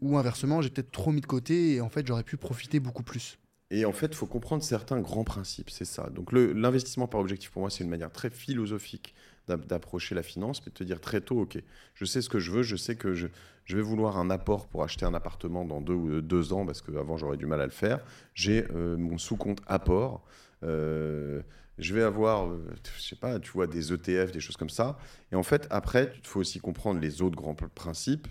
ou 0.00 0.18
inversement 0.18 0.62
j'ai 0.62 0.70
peut-être 0.70 0.90
trop 0.90 1.12
mis 1.12 1.20
de 1.20 1.26
côté 1.26 1.74
et 1.74 1.80
en 1.80 1.88
fait 1.88 2.06
j'aurais 2.06 2.24
pu 2.24 2.36
profiter 2.36 2.80
beaucoup 2.80 3.02
plus. 3.02 3.38
Et 3.70 3.84
en 3.84 3.92
fait, 3.92 4.06
il 4.06 4.14
faut 4.14 4.26
comprendre 4.26 4.62
certains 4.62 5.00
grands 5.00 5.24
principes, 5.24 5.70
c'est 5.70 5.86
ça. 5.86 6.08
Donc 6.10 6.32
l'investissement 6.32 7.08
par 7.08 7.20
objectif, 7.20 7.50
pour 7.50 7.60
moi, 7.60 7.70
c'est 7.70 7.82
une 7.82 7.90
manière 7.90 8.12
très 8.12 8.30
philosophique 8.30 9.14
d'approcher 9.48 10.14
la 10.14 10.22
finance, 10.22 10.60
mais 10.64 10.70
de 10.70 10.76
te 10.76 10.84
dire 10.84 11.00
très 11.00 11.20
tôt, 11.20 11.40
OK, 11.40 11.58
je 11.94 12.04
sais 12.04 12.22
ce 12.22 12.28
que 12.28 12.38
je 12.38 12.50
veux, 12.50 12.62
je 12.62 12.76
sais 12.76 12.96
que 12.96 13.14
je, 13.14 13.26
je 13.64 13.76
vais 13.76 13.82
vouloir 13.82 14.18
un 14.18 14.30
apport 14.30 14.66
pour 14.66 14.82
acheter 14.82 15.04
un 15.04 15.14
appartement 15.14 15.64
dans 15.64 15.80
deux, 15.80 15.94
euh, 15.94 16.22
deux 16.22 16.52
ans, 16.52 16.66
parce 16.66 16.82
qu'avant 16.82 17.16
j'aurais 17.16 17.36
du 17.36 17.46
mal 17.46 17.60
à 17.60 17.66
le 17.66 17.72
faire. 17.72 18.00
J'ai 18.34 18.66
euh, 18.74 18.96
mon 18.96 19.18
sous-compte 19.18 19.60
apport. 19.66 20.24
Euh, 20.62 21.42
je 21.78 21.92
vais 21.94 22.02
avoir, 22.02 22.50
je 22.96 23.02
sais 23.02 23.16
pas, 23.16 23.40
tu 23.40 23.50
vois, 23.50 23.66
des 23.66 23.92
ETF, 23.92 24.30
des 24.30 24.40
choses 24.40 24.56
comme 24.56 24.70
ça. 24.70 24.96
Et 25.32 25.34
en 25.34 25.42
fait, 25.42 25.66
après, 25.70 26.12
il 26.22 26.26
faut 26.26 26.38
aussi 26.38 26.60
comprendre 26.60 27.00
les 27.00 27.20
autres 27.20 27.34
grands 27.34 27.54
principes. 27.54 28.28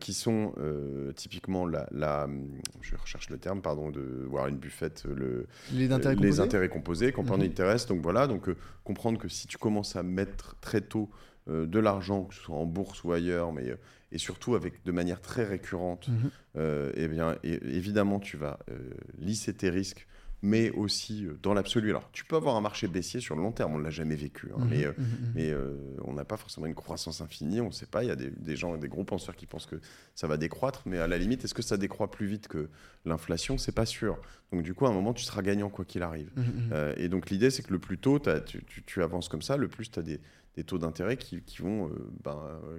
Qui 0.00 0.12
sont 0.12 0.52
typiquement 1.14 1.66
la, 1.66 2.28
je 2.80 2.96
recherche 2.96 3.30
le 3.30 3.38
terme, 3.38 3.62
pardon, 3.62 3.90
de 3.90 4.24
voir 4.28 4.48
une 4.48 4.58
buffette, 4.58 5.04
le, 5.04 5.46
les 5.72 5.92
intérêts 5.92 6.14
composés, 6.14 6.40
intérêts 6.40 6.68
composés 6.68 7.12
compound 7.12 7.42
mm 7.42 7.46
interest. 7.46 7.88
Donc 7.88 8.02
voilà, 8.02 8.26
donc 8.26 8.50
comprendre 8.84 9.18
que 9.18 9.28
si 9.28 9.46
tu 9.46 9.56
commences 9.58 9.96
à 9.96 10.02
mettre 10.02 10.56
très 10.60 10.80
tôt 10.80 11.10
de 11.46 11.78
l'argent, 11.78 12.24
que 12.24 12.34
ce 12.34 12.42
soit 12.42 12.56
en 12.56 12.66
bourse 12.66 13.04
ou 13.04 13.12
ailleurs, 13.12 13.52
mais 13.52 13.76
et 14.12 14.18
surtout 14.18 14.54
avec 14.54 14.84
de 14.84 14.92
manière 14.92 15.20
très 15.20 15.44
récurrente, 15.44 16.08
euh, 16.56 16.92
eh 16.94 17.08
bien, 17.08 17.36
évidemment, 17.42 18.20
tu 18.20 18.36
vas 18.36 18.58
euh, 18.70 18.78
lisser 19.18 19.52
tes 19.52 19.70
risques, 19.70 20.06
mais 20.42 20.70
aussi 20.70 21.26
euh, 21.26 21.38
dans 21.42 21.54
l'absolu. 21.54 21.90
Alors, 21.90 22.10
tu 22.12 22.24
peux 22.24 22.36
avoir 22.36 22.56
un 22.56 22.60
marché 22.60 22.88
baissier 22.88 23.20
sur 23.20 23.36
le 23.36 23.42
long 23.42 23.52
terme, 23.52 23.74
on 23.74 23.78
ne 23.78 23.84
l'a 23.84 23.90
jamais 23.90 24.16
vécu, 24.16 24.48
hein, 24.54 24.64
mhm. 24.64 24.68
mais, 24.70 24.86
mhm. 24.86 25.32
mais 25.34 25.54
on 26.04 26.12
n'a 26.12 26.24
pas 26.24 26.36
forcément 26.36 26.66
une 26.66 26.74
croissance 26.74 27.20
infinie, 27.20 27.60
on 27.60 27.66
ne 27.66 27.72
sait 27.72 27.86
pas. 27.86 28.04
Il 28.04 28.08
y 28.08 28.12
a 28.12 28.16
des, 28.16 28.30
des, 28.30 28.56
gens, 28.56 28.76
des 28.76 28.88
gros 28.88 29.04
penseurs 29.04 29.36
qui 29.36 29.46
pensent 29.46 29.66
que 29.66 29.80
ça 30.14 30.26
va 30.26 30.36
décroître, 30.36 30.82
mais 30.86 30.98
à 30.98 31.06
la 31.06 31.18
limite, 31.18 31.44
est-ce 31.44 31.54
que 31.54 31.62
ça 31.62 31.76
décroît 31.76 32.10
plus 32.10 32.26
vite 32.26 32.48
que 32.48 32.68
l'inflation? 33.04 33.58
C'est 33.58 33.74
pas 33.74 33.86
sûr. 33.86 34.18
Donc, 34.52 34.62
du 34.62 34.74
coup, 34.74 34.86
à 34.86 34.90
un 34.90 34.92
moment, 34.92 35.12
tu 35.12 35.24
seras 35.24 35.42
gagnant 35.42 35.70
quoi 35.70 35.84
qu'il 35.84 36.02
arrive. 36.02 36.30
et 36.96 37.08
donc, 37.08 37.30
l'idée, 37.30 37.50
c'est 37.50 37.62
que 37.62 37.72
le 37.72 37.78
plus 37.78 37.98
tôt 37.98 38.18
tu, 38.18 38.64
tu, 38.64 38.82
tu, 38.84 39.02
avances 39.02 39.28
comme 39.28 39.42
ça, 39.42 39.56
le 39.56 39.68
plus 39.68 39.90
tu 39.90 39.98
as 39.98 40.02
des 40.02 40.20
des 40.56 40.64
taux 40.64 40.78
d'intérêt 40.78 41.16
qui, 41.16 41.42
qui, 41.42 41.62
vont 41.62 41.88
euh, 41.88 42.10
ben, 42.24 42.38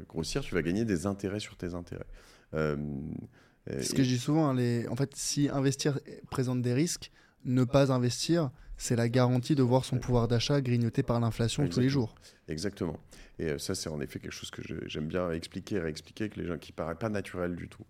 grossir, 0.09 0.41
tu 0.41 0.55
vas 0.55 0.61
gagner 0.61 0.83
des 0.83 1.05
intérêts 1.05 1.39
sur 1.39 1.55
tes 1.55 1.75
intérêts. 1.75 2.07
Euh, 2.53 2.75
ce 3.81 3.93
que 3.93 4.03
je 4.03 4.09
dis 4.09 4.17
souvent, 4.17 4.47
hein, 4.47 4.55
les... 4.55 4.87
en 4.87 4.95
fait, 4.95 5.15
si 5.15 5.49
investir 5.49 5.99
présente 6.29 6.61
des 6.61 6.73
risques, 6.73 7.11
ne 7.45 7.63
pas 7.63 7.91
investir, 7.91 8.51
c'est 8.77 8.95
la 8.95 9.09
garantie 9.09 9.55
de 9.55 9.63
voir 9.63 9.85
son 9.85 9.97
pouvoir 9.97 10.27
d'achat 10.27 10.61
grignoté 10.61 11.03
par 11.03 11.19
l'inflation 11.19 11.67
tous 11.67 11.79
les 11.79 11.89
jours. 11.89 12.15
Exactement. 12.47 12.99
Et 13.39 13.49
euh, 13.49 13.57
ça, 13.57 13.75
c'est 13.75 13.89
en 13.89 13.99
effet 14.01 14.19
quelque 14.19 14.31
chose 14.31 14.51
que 14.51 14.61
j'aime 14.87 15.07
bien 15.07 15.31
expliquer 15.31 15.75
et 15.75 15.79
réexpliquer, 15.79 16.29
que 16.29 16.39
les 16.39 16.47
gens 16.47 16.57
qui 16.57 16.71
paraît 16.71 16.95
pas 16.95 17.09
naturel 17.09 17.55
du 17.55 17.69
tout. 17.69 17.85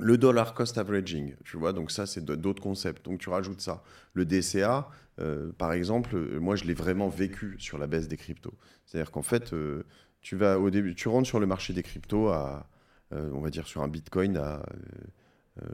le 0.00 0.16
dollar 0.16 0.54
cost 0.54 0.78
averaging, 0.78 1.34
tu 1.44 1.56
vois, 1.56 1.72
donc 1.72 1.90
ça, 1.90 2.06
c'est 2.06 2.24
d'autres 2.24 2.62
concepts. 2.62 3.04
Donc 3.04 3.18
tu 3.18 3.28
rajoutes 3.28 3.60
ça. 3.60 3.82
Le 4.14 4.24
DCA, 4.24 4.88
euh, 5.20 5.52
par 5.52 5.72
exemple, 5.72 6.16
euh, 6.16 6.38
moi, 6.38 6.56
je 6.56 6.64
l'ai 6.64 6.74
vraiment 6.74 7.08
vécu 7.08 7.56
sur 7.58 7.78
la 7.78 7.86
baisse 7.86 8.08
des 8.08 8.16
cryptos. 8.16 8.54
C'est-à-dire 8.86 9.10
qu'en 9.10 9.22
fait, 9.22 9.52
euh, 9.52 9.84
tu 10.20 10.36
vas 10.36 10.58
au 10.58 10.70
début, 10.70 10.94
tu 10.94 11.08
rentres 11.08 11.26
sur 11.26 11.40
le 11.40 11.46
marché 11.46 11.72
des 11.72 11.82
cryptos 11.82 12.28
à, 12.28 12.68
on 13.10 13.40
va 13.40 13.50
dire, 13.50 13.66
sur 13.66 13.82
un 13.82 13.88
Bitcoin 13.88 14.36
à 14.36 14.62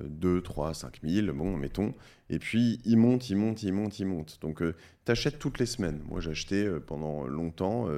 2, 0.04 0.40
3, 0.40 0.74
5 0.74 1.00
000, 1.02 1.32
bon, 1.34 1.56
mettons. 1.56 1.94
Et 2.30 2.38
puis, 2.38 2.80
il 2.84 2.96
monte, 2.96 3.28
il 3.30 3.36
monte, 3.36 3.62
il 3.62 3.72
monte, 3.72 3.98
il 3.98 4.06
monte. 4.06 4.38
Donc, 4.40 4.62
tu 5.04 5.12
achètes 5.12 5.38
toutes 5.38 5.58
les 5.58 5.66
semaines. 5.66 6.00
Moi, 6.08 6.20
j'ai 6.20 6.30
acheté 6.30 6.68
pendant 6.86 7.26
longtemps, 7.26 7.88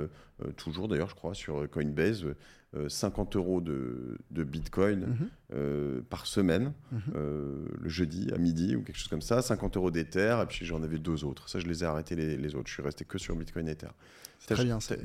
toujours 0.56 0.88
d'ailleurs, 0.88 1.08
je 1.08 1.14
crois, 1.14 1.34
sur 1.34 1.68
Coinbase, 1.70 2.24
50 2.88 3.36
euros 3.36 3.60
de, 3.60 4.18
Bitcoin 4.30 5.28
mhm. 5.50 6.02
par 6.04 6.26
semaine, 6.26 6.72
mhm. 6.92 7.12
le 7.14 7.88
jeudi 7.88 8.30
à 8.34 8.38
midi 8.38 8.76
ou 8.76 8.82
quelque 8.82 8.98
chose 8.98 9.08
comme 9.08 9.22
ça, 9.22 9.42
50 9.42 9.76
euros 9.76 9.90
d'Ether, 9.90 10.38
et 10.42 10.46
puis 10.46 10.66
j'en 10.66 10.82
avais 10.82 10.98
deux 10.98 11.24
autres. 11.24 11.48
Ça, 11.48 11.58
je 11.58 11.66
les 11.66 11.84
ai 11.84 11.86
arrêtés 11.86 12.16
les, 12.16 12.54
autres. 12.54 12.68
Je 12.68 12.74
suis 12.74 12.82
resté 12.82 13.04
que 13.04 13.18
sur 13.18 13.36
Bitcoin 13.36 13.68
et 13.68 13.72
Ether. 13.72 13.88
Très 14.46 14.64
bien, 14.64 14.80
c'est 14.80 15.00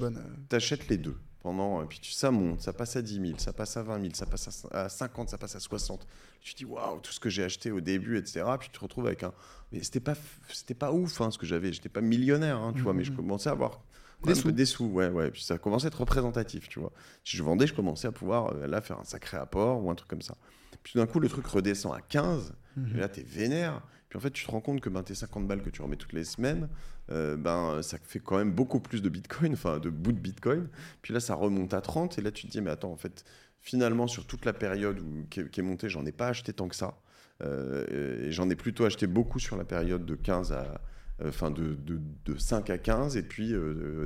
bonne. 0.00 0.20
T'achètes 0.48 0.88
les 0.88 0.98
deux 0.98 1.16
pendant, 1.44 1.82
et 1.82 1.86
puis 1.86 2.00
ça 2.02 2.30
monte, 2.30 2.62
ça 2.62 2.72
passe 2.72 2.96
à 2.96 3.02
10 3.02 3.20
000, 3.20 3.32
ça 3.36 3.52
passe 3.52 3.76
à 3.76 3.82
20 3.82 4.00
000, 4.00 4.14
ça 4.14 4.24
passe 4.24 4.64
à 4.72 4.88
50, 4.88 5.28
ça 5.28 5.36
passe 5.36 5.54
à 5.54 5.60
60. 5.60 6.06
Tu 6.40 6.54
te 6.54 6.58
dis, 6.58 6.64
waouh, 6.64 7.00
tout 7.00 7.12
ce 7.12 7.20
que 7.20 7.28
j'ai 7.28 7.44
acheté 7.44 7.70
au 7.70 7.82
début, 7.82 8.16
etc. 8.16 8.46
Puis 8.58 8.70
tu 8.72 8.78
te 8.78 8.80
retrouves 8.82 9.06
avec 9.06 9.24
un. 9.24 9.32
Mais 9.70 9.82
c'était 9.82 10.00
pas, 10.00 10.14
c'était 10.48 10.72
pas 10.72 10.90
ouf 10.90 11.20
hein, 11.20 11.30
ce 11.30 11.36
que 11.36 11.44
j'avais. 11.44 11.70
J'étais 11.70 11.90
pas 11.90 12.00
millionnaire, 12.00 12.56
hein, 12.56 12.72
tu 12.74 12.80
vois, 12.80 12.94
mais 12.94 13.04
je 13.04 13.10
mhm. 13.10 13.18
commençais 13.18 13.50
à 13.50 13.52
avoir 13.52 13.82
des 14.24 14.34
sous. 14.34 14.52
des 14.52 14.64
sous, 14.64 14.86
ouais, 14.86 15.10
ouais. 15.10 15.30
Puis 15.30 15.42
ça 15.42 15.58
commençait 15.58 15.84
à 15.84 15.88
être 15.88 16.00
représentatif, 16.00 16.66
tu 16.70 16.80
vois. 16.80 16.92
Si 17.24 17.36
je 17.36 17.42
vendais, 17.42 17.66
je 17.66 17.74
commençais 17.74 18.08
à 18.08 18.12
pouvoir 18.12 18.54
euh, 18.54 18.66
là 18.66 18.80
faire 18.80 18.98
un 18.98 19.04
sacré 19.04 19.36
apport 19.36 19.84
ou 19.84 19.90
un 19.90 19.94
truc 19.94 20.08
comme 20.08 20.22
ça. 20.22 20.38
Puis 20.82 20.94
d'un 20.94 21.06
coup, 21.06 21.20
le 21.20 21.28
truc 21.28 21.46
redescend 21.46 21.94
à 21.94 22.00
15, 22.00 22.54
mhm. 22.78 22.96
et 22.96 23.00
là, 23.00 23.08
t'es 23.08 23.22
vénère. 23.22 23.82
En 24.16 24.20
fait, 24.20 24.30
tu 24.30 24.44
te 24.44 24.50
rends 24.50 24.60
compte 24.60 24.80
que 24.80 24.88
ben, 24.88 25.02
tes 25.02 25.14
50 25.14 25.46
balles 25.46 25.62
que 25.62 25.70
tu 25.70 25.82
remets 25.82 25.96
toutes 25.96 26.12
les 26.12 26.24
semaines, 26.24 26.68
euh, 27.10 27.36
ben, 27.36 27.82
ça 27.82 27.98
fait 28.02 28.20
quand 28.20 28.38
même 28.38 28.52
beaucoup 28.52 28.80
plus 28.80 29.02
de 29.02 29.08
bitcoin, 29.08 29.52
enfin 29.54 29.78
de 29.78 29.90
bout 29.90 30.12
de 30.12 30.20
bitcoin. 30.20 30.68
Puis 31.02 31.12
là, 31.12 31.20
ça 31.20 31.34
remonte 31.34 31.74
à 31.74 31.80
30, 31.80 32.18
et 32.18 32.22
là, 32.22 32.30
tu 32.30 32.46
te 32.46 32.52
dis, 32.52 32.60
mais 32.60 32.70
attends, 32.70 32.92
en 32.92 32.96
fait, 32.96 33.24
finalement, 33.60 34.06
sur 34.06 34.26
toute 34.26 34.44
la 34.44 34.52
période 34.52 35.02
qui, 35.30 35.40
est, 35.40 35.62
montée, 35.62 35.88
j'en 35.88 36.06
ai 36.06 36.12
pas 36.12 36.28
acheté 36.28 36.52
tant 36.52 36.68
que 36.68 36.76
ça. 36.76 36.98
Euh, 37.42 38.26
et 38.28 38.32
j'en 38.32 38.48
ai 38.48 38.54
plutôt 38.54 38.84
acheté 38.84 39.06
beaucoup 39.06 39.40
sur 39.40 39.56
la 39.56 39.64
période 39.64 40.06
de 40.06 40.14
15 40.14 40.52
à, 40.52 40.80
euh, 41.20 41.28
enfin 41.28 41.50
de, 41.50 41.74
de, 41.74 42.00
de, 42.24 42.36
5 42.38 42.70
à 42.70 42.78
15 42.78 43.16
et 43.16 43.24
puis 43.24 43.52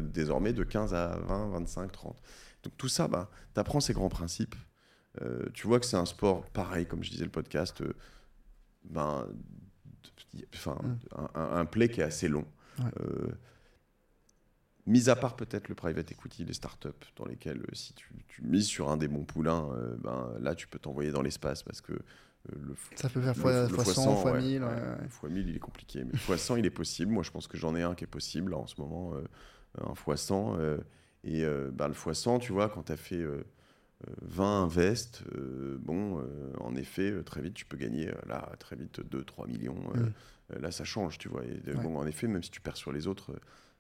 désormais 0.03 0.55
de 0.55 0.65
15 0.65 0.95
à 0.95 1.19
20, 1.27 1.51
25, 1.51 1.93
30. 1.93 2.23
Donc 2.63 2.73
tout 2.79 2.89
ça, 2.89 3.07
bah, 3.07 3.31
tu 3.55 3.61
apprends 3.61 3.81
ces 3.81 3.93
grands 3.93 4.09
principes. 4.09 4.55
Tu 5.53 5.67
vois 5.67 5.81
que 5.81 5.87
c'est 5.87 5.97
un 5.97 6.07
sport 6.07 6.45
pareil, 6.51 6.87
comme 6.87 7.03
je 7.03 7.11
disais 7.11 7.25
le 7.25 7.31
podcast, 7.31 7.83
ben, 8.85 9.27
enfin, 10.55 10.79
mm. 10.83 11.29
un, 11.35 11.65
play 11.65 11.89
qui 11.89 12.01
est 12.01 12.05
assez 12.05 12.29
long. 12.29 12.47
mis 14.87 15.09
à 15.09 15.17
part 15.17 15.37
peut-être 15.37 15.69
le 15.69 15.75
private 15.75 16.11
equity, 16.13 16.45
les 16.45 16.55
startups, 16.55 16.89
dans 17.17 17.27
lesquelles 17.27 17.63
si 17.73 17.93
tu, 17.95 18.09
tu 18.29 18.43
mises 18.43 18.67
sur 18.67 18.91
un 18.91 18.97
des 18.97 19.09
bons 19.09 19.25
poulains, 19.25 19.69
ben, 19.99 20.33
là 20.41 20.55
tu 20.55 20.67
peux 20.67 20.79
t'envoyer 20.79 21.11
dans 21.11 21.23
l'espace 21.23 21.63
parce 21.63 21.81
que 21.81 21.95
le, 22.53 22.75
ça 22.95 23.09
peut 23.09 23.21
faire 23.21 23.37
fois, 23.37 23.69
100, 23.69 24.17
fois 24.17 24.41
1000. 24.41 24.65
Fois 25.09 25.29
1000, 25.29 25.49
il 25.49 25.57
est 25.57 25.61
compliqué. 25.61 26.05
Mais 26.05 26.17
fois 26.19 26.39
100, 26.39 26.57
il 26.57 26.67
est 26.67 26.71
possible. 26.71 27.13
Moi, 27.13 27.23
je 27.23 27.31
pense 27.31 27.47
que 27.47 27.59
j'en 27.59 27.75
ai 27.75 27.83
un 27.83 27.95
qui 27.95 28.05
est 28.05 28.09
possible 28.09 28.55
en 28.55 28.67
ce 28.67 28.81
moment, 28.81 29.15
euh, 29.15 29.23
un 29.87 29.95
fois 29.95 30.17
100. 30.17 30.57
Euh, 30.59 30.79
et 31.25 31.45
euh, 31.45 31.71
bah, 31.73 31.89
le 31.89 31.95
fois 31.95 32.15
100, 32.15 32.39
tu 32.39 32.53
vois, 32.53 32.69
quand 32.69 32.85
tu 32.85 32.93
as 32.93 32.97
fait 32.97 33.23
20 34.23 34.63
invests, 34.63 35.25
bon, 35.81 36.25
en 36.61 36.75
effet, 36.77 37.23
très 37.25 37.41
vite, 37.41 37.55
tu 37.55 37.65
peux 37.65 37.77
gagner, 37.77 38.11
là, 38.27 38.53
très 38.59 38.77
vite, 38.77 39.01
2-3 39.01 39.49
millions. 39.49 39.83
Mm. 39.95 40.61
là, 40.61 40.71
ça 40.71 40.85
change, 40.85 41.19
tu 41.19 41.29
vois. 41.29 41.45
Et, 41.45 41.75
bon, 41.75 41.97
en 41.97 42.07
effet, 42.07 42.29
même 42.29 42.43
si 42.43 42.51
tu 42.51 42.61
perds 42.61 42.77
sur 42.77 42.93
les 42.93 43.07
autres, 43.07 43.33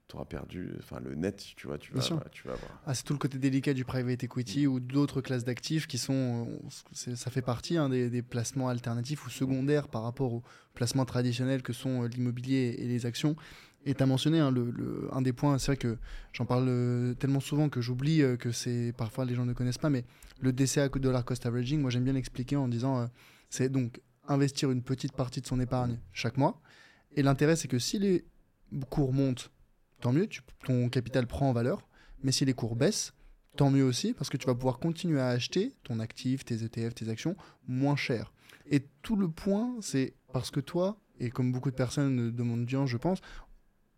tu 0.08 0.16
auras 0.16 0.24
perdu 0.24 0.72
enfin 0.78 1.00
le 1.00 1.14
net, 1.14 1.44
tu 1.54 1.66
vois, 1.66 1.76
tu 1.76 1.92
vas, 1.92 2.00
tu 2.00 2.48
vas 2.48 2.54
voir. 2.54 2.82
Ah, 2.86 2.94
c'est 2.94 3.02
tout 3.02 3.12
le 3.12 3.18
côté 3.18 3.38
délicat 3.38 3.74
du 3.74 3.84
private 3.84 4.24
equity 4.24 4.66
ou 4.66 4.80
d'autres 4.80 5.20
classes 5.20 5.44
d'actifs 5.44 5.86
qui 5.86 5.98
sont, 5.98 6.48
euh, 7.06 7.14
ça 7.14 7.30
fait 7.30 7.42
partie 7.42 7.76
hein, 7.76 7.90
des, 7.90 8.22
placements 8.22 8.68
alternatifs 8.68 9.26
ou 9.26 9.30
secondaires 9.30 9.88
par 9.88 10.02
rapport 10.02 10.32
aux 10.32 10.42
placements 10.72 11.04
traditionnels 11.04 11.62
que 11.62 11.74
sont 11.74 12.04
euh, 12.04 12.08
l'immobilier 12.08 12.76
et 12.78 12.86
les 12.86 13.04
actions. 13.04 13.36
Et 13.84 13.94
tu 13.94 14.02
as 14.02 14.06
mentionné 14.06 14.40
hein, 14.40 14.50
le, 14.50 15.08
un 15.12 15.20
des 15.20 15.34
points, 15.34 15.58
c'est 15.58 15.72
vrai 15.72 15.76
que 15.76 15.98
j'en 16.32 16.46
parle 16.46 16.66
euh, 16.68 17.14
tellement 17.14 17.40
souvent 17.40 17.68
que 17.68 17.82
j'oublie 17.82 18.22
que 18.38 18.50
c'est 18.50 18.94
parfois 18.96 19.26
les 19.26 19.34
gens 19.34 19.44
ne 19.44 19.52
connaissent 19.52 19.78
pas, 19.78 19.90
mais 19.90 20.04
le 20.40 20.52
DCA 20.52 20.88
dollar 20.88 21.24
cost 21.24 21.44
averaging, 21.44 21.80
moi 21.80 21.90
j'aime 21.90 22.04
bien 22.04 22.14
l'expliquer 22.14 22.56
en 22.56 22.66
disant 22.66 23.08
c'est 23.50 23.68
donc 23.68 24.00
investir 24.26 24.70
une 24.70 24.82
petite 24.82 25.12
partie 25.12 25.40
de 25.42 25.46
son 25.46 25.60
épargne 25.60 25.98
chaque 26.12 26.38
mois. 26.38 26.60
Et 27.16 27.22
l'intérêt, 27.22 27.56
c'est 27.56 27.68
que 27.68 27.78
si 27.78 27.98
les 27.98 28.24
cours 28.90 29.12
montent, 29.12 29.50
tant 30.00 30.12
mieux, 30.12 30.28
ton 30.64 30.88
capital 30.88 31.26
prend 31.26 31.50
en 31.50 31.52
valeur. 31.52 31.88
Mais 32.22 32.32
si 32.32 32.44
les 32.44 32.54
cours 32.54 32.76
baissent, 32.76 33.12
tant 33.56 33.70
mieux 33.70 33.84
aussi, 33.84 34.12
parce 34.12 34.30
que 34.30 34.36
tu 34.36 34.46
vas 34.46 34.54
pouvoir 34.54 34.78
continuer 34.78 35.20
à 35.20 35.28
acheter 35.28 35.74
ton 35.84 36.00
actif, 36.00 36.44
tes 36.44 36.64
ETF, 36.64 36.94
tes 36.94 37.08
actions 37.08 37.36
moins 37.66 37.96
cher. 37.96 38.32
Et 38.70 38.84
tout 39.02 39.16
le 39.16 39.28
point, 39.28 39.76
c'est 39.80 40.14
parce 40.32 40.50
que 40.50 40.60
toi, 40.60 41.00
et 41.20 41.30
comme 41.30 41.52
beaucoup 41.52 41.70
de 41.70 41.76
personnes 41.76 42.30
de 42.30 42.42
mon 42.42 42.62
audience, 42.62 42.88
je 42.88 42.96
pense, 42.96 43.20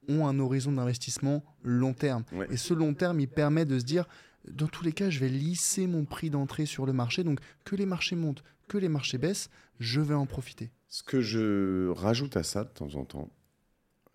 ont 0.09 0.27
un 0.27 0.39
horizon 0.39 0.73
d'investissement 0.73 1.45
long 1.63 1.93
terme. 1.93 2.25
Et 2.51 2.57
ce 2.57 2.75
long 2.75 2.95
terme, 2.95 3.21
il 3.21 3.29
permet 3.29 3.65
de 3.65 3.79
se 3.79 3.85
dire, 3.85 4.07
dans 4.51 4.67
tous 4.67 4.85
les 4.85 4.93
cas, 4.93 5.11
je 5.11 5.21
vais 5.21 5.29
lisser 5.29 5.87
mon 5.87 6.05
prix 6.05 6.31
d'entrée 6.31 6.67
sur 6.67 6.87
le 6.87 6.93
marché. 6.93 7.25
Donc, 7.25 7.41
que 7.65 7.77
les 7.77 7.87
marchés 7.87 8.17
montent, 8.17 8.43
que 8.69 8.79
les 8.79 8.89
marchés 8.89 9.19
baissent, 9.19 9.51
je 9.79 10.01
vais 10.01 10.15
en 10.15 10.27
profiter. 10.27 10.71
Ce 10.89 11.03
que 11.03 11.21
je 11.21 11.89
rajoute 11.91 12.37
à 12.37 12.43
ça 12.43 12.65
de 12.65 12.71
temps 12.71 12.95
en 12.95 13.05
temps, 13.05 13.31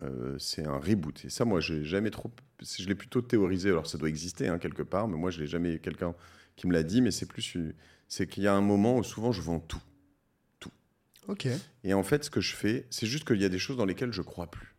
euh, 0.02 0.38
c'est 0.38 0.64
un 0.64 0.78
reboot. 0.78 1.24
Et 1.24 1.30
ça, 1.30 1.44
moi, 1.44 1.60
j'ai 1.60 1.84
jamais 1.84 2.10
trop. 2.10 2.30
Je 2.60 2.86
l'ai 2.86 2.94
plutôt 2.94 3.22
théorisé. 3.22 3.70
Alors, 3.70 3.86
ça 3.86 3.98
doit 3.98 4.08
exister 4.08 4.48
hein, 4.48 4.58
quelque 4.58 4.82
part, 4.82 5.08
mais 5.08 5.16
moi, 5.16 5.30
je 5.30 5.40
l'ai 5.40 5.46
jamais 5.46 5.78
quelqu'un 5.78 6.14
qui 6.56 6.66
me 6.66 6.72
l'a 6.72 6.82
dit. 6.82 7.00
Mais 7.00 7.10
c'est 7.10 7.26
plus, 7.26 7.56
c'est 8.08 8.26
qu'il 8.26 8.42
y 8.42 8.46
a 8.46 8.54
un 8.54 8.60
moment 8.60 8.98
où 8.98 9.02
souvent 9.02 9.32
je 9.32 9.40
vends 9.40 9.60
tout, 9.60 9.82
tout. 10.60 10.72
Ok. 11.28 11.48
Et 11.84 11.94
en 11.94 12.02
fait, 12.02 12.24
ce 12.24 12.30
que 12.30 12.40
je 12.40 12.54
fais, 12.54 12.86
c'est 12.90 13.06
juste 13.06 13.26
qu'il 13.26 13.40
y 13.40 13.44
a 13.44 13.48
des 13.48 13.58
choses 13.58 13.76
dans 13.76 13.86
lesquelles 13.86 14.12
je 14.12 14.22
crois 14.22 14.50
plus. 14.50 14.74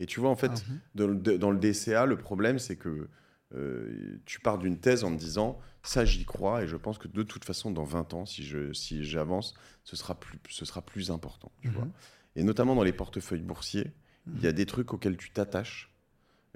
Et 0.00 0.06
tu 0.06 0.20
vois, 0.20 0.30
en 0.30 0.36
fait, 0.36 0.50
ah, 0.52 0.72
dans, 0.94 1.06
le, 1.06 1.58
DCA, 1.58 2.06
le 2.06 2.16
problème, 2.16 2.58
c'est 2.58 2.76
que 2.76 3.08
euh, 3.54 4.20
tu 4.24 4.40
pars 4.40 4.58
d'une 4.58 4.78
thèse 4.78 5.04
en 5.04 5.14
te 5.14 5.18
disant 5.18 5.60
ça 5.82 6.04
j'y 6.04 6.24
crois 6.24 6.62
et 6.62 6.68
je 6.68 6.76
pense 6.76 6.96
que 6.96 7.06
de 7.06 7.22
toute 7.22 7.44
façon 7.44 7.70
dans 7.70 7.84
20 7.84 8.14
ans 8.14 8.24
si 8.24 8.44
je 8.44 8.72
si 8.72 9.04
j'avance 9.04 9.52
ce 9.84 9.94
sera 9.94 10.18
plus 10.18 10.38
ce 10.48 10.64
sera 10.64 10.80
plus 10.80 11.10
important 11.10 11.52
tu 11.60 11.68
vois 11.68 11.86
et 12.34 12.44
notamment 12.44 12.74
dans 12.74 12.82
les 12.82 12.94
portefeuilles 12.94 13.42
boursiers 13.42 13.92
il 14.26 14.42
y 14.42 14.46
a 14.46 14.52
des 14.52 14.66
trucs 14.66 14.92
auxquels 14.92 15.16
tu 15.16 15.30
t'attaches 15.30 15.90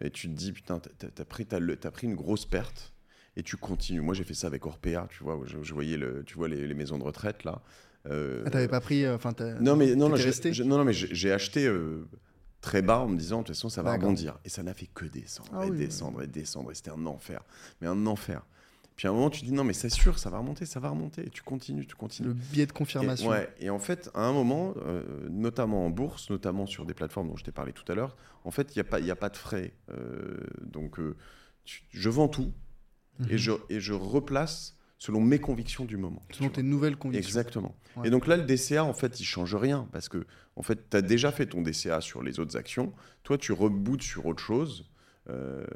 et 0.01 0.11
tu 0.11 0.29
te 0.29 0.35
dis, 0.35 0.53
putain, 0.53 0.81
t'as 0.81 1.09
as 1.19 1.25
pris, 1.25 1.47
as, 1.51 1.91
pris 1.91 2.07
une 2.07 2.15
grosse 2.15 2.45
perte 2.45 2.93
et 3.37 3.43
tu 3.43 3.57
continues. 3.57 4.01
Moi, 4.01 4.15
j'ai 4.15 4.25
fait 4.25 4.35
ça 4.35 4.47
avec 4.47 4.67
Orpea, 4.67 5.07
tu 5.09 5.23
vois, 5.23 5.41
je, 5.45 5.75
voyais 5.75 5.97
le, 5.97 6.23
tu 6.25 6.35
vois 6.35 6.49
les, 6.49 6.75
maisons 6.75 6.99
de 6.99 7.05
retraite 7.05 7.45
là. 7.45 7.63
Euh, 8.07 8.45
ah, 8.47 8.51
t'avais 8.51 8.69
pas 8.69 8.81
pris, 8.81 9.05
euh, 9.05 9.17
enfin, 9.17 9.35
non 9.61 9.75
mais 9.75 9.97
non, 9.97 10.09
non, 10.09 10.17
non, 10.17 10.79
non, 10.79 10.85
mais 10.85 10.93
j'ai 10.93 11.33
acheté 11.33 11.67
euh, 11.67 12.07
très 12.61 12.81
bas 12.81 13.01
en 13.01 13.09
me 13.09 13.19
disant 13.19 13.39
de 13.39 13.47
toute 13.47 13.57
façon 13.57 13.69
ça 13.69 13.83
va 13.83 13.95
rebondir 13.95 14.39
et 14.45 14.49
ça 14.49 14.63
n'a 14.63 14.75
fait 14.75 14.87
que 14.87 15.07
descendre 15.07 15.51
ah 15.53 15.67
et 15.67 15.71
descendre 15.71 16.23
et 16.23 16.29
descendre 16.29 16.71
et 16.71 16.75
c'était 16.77 16.93
un 16.93 17.05
enfer, 17.07 17.43
mais 17.81 17.89
un 17.89 18.07
enfer. 18.07 18.47
Puis 18.97 19.07
à 19.07 19.11
un 19.11 19.15
moment, 19.15 19.29
tu 19.29 19.45
dis 19.45 19.53
non, 19.53 19.63
mais 19.63 19.75
c'est 19.75 19.91
sûr, 19.91 20.19
ça 20.19 20.31
va 20.31 20.39
remonter, 20.39 20.65
ça 20.65 20.81
va 20.81 20.89
remonter. 20.89 21.27
Et 21.27 21.31
tu 21.31 21.43
continues, 21.43 21.87
tu 21.87 21.95
continues. 21.95 22.29
Le 22.29 22.35
biais 22.35 22.67
de 22.67 22.73
confirmation. 22.73 23.27
Et, 23.27 23.37
ouais, 23.37 23.55
et 23.61 23.71
en 23.71 23.79
fait, 23.79 24.11
à 24.15 24.23
un 24.23 24.33
moment, 24.33 24.75
euh, 24.87 25.03
notamment 25.29 25.85
en 25.85 25.91
bourse, 25.91 26.31
notamment 26.31 26.65
sur 26.65 26.87
des 26.87 26.95
plateformes 26.95 27.29
dont 27.29 27.37
je 27.37 27.45
t'ai 27.45 27.53
parlé 27.53 27.73
tout 27.75 27.91
à 27.93 27.95
l'heure, 27.95 28.17
en 28.45 28.51
fait, 28.51 28.75
il 28.75 28.79
n'y 28.79 28.81
a, 28.81 28.85
pas, 28.85 28.99
a 28.99 29.17
pas 29.17 29.29
de 29.29 29.37
frais. 29.37 29.75
Euh, 29.91 30.39
donc, 30.63 30.99
euh, 30.99 31.15
je 31.91 32.09
vends 32.09 32.29
tout 32.29 32.53
et, 33.29 33.33
mhm. 33.33 33.37
je, 33.37 33.53
et 33.69 33.81
je 33.81 33.93
replace 33.93 34.77
selon 34.99 35.21
mes 35.21 35.39
convictions 35.39 35.85
du 35.85 35.99
moment. 35.99 36.23
Selon 36.31 36.49
tes 36.49 36.63
nouvelles 36.63 36.97
convictions. 36.97 37.29
Exactement. 37.29 37.77
Et 38.05 38.11
donc 38.11 38.27
là, 38.27 38.37
le 38.37 38.45
DCA, 38.45 38.85
en 38.85 38.95
fait, 38.95 39.21
il 39.21 39.25
change 39.25 39.55
rien 39.55 39.89
parce 39.93 40.09
que, 40.09 40.27
en 40.57 40.63
fait, 40.63 40.89
tu 40.89 40.97
as 40.97 41.03
déjà 41.03 41.33
fait 41.33 41.47
ton 41.47 41.61
DCA 41.61 42.01
sur 42.01 42.23
les 42.23 42.41
autres 42.41 42.57
actions. 42.57 42.95
Toi, 43.25 43.37
tu 43.37 43.53
rebootes 43.53 44.03
sur 44.03 44.25
autre 44.25 44.43
chose. 44.43 44.91
Euh, 45.29 45.67